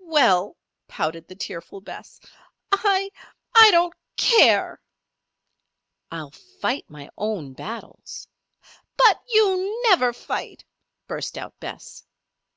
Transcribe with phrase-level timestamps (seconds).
[0.00, 0.56] "Well,"
[0.88, 2.18] pouted the tearful Bess,
[2.72, 3.08] "I
[3.54, 4.80] I don't care!"
[6.10, 8.26] "I'll fight my own battles."
[8.96, 10.64] "But you never fight!"
[11.06, 12.04] burst out Bess.